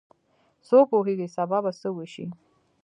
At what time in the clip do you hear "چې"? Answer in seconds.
1.29-1.33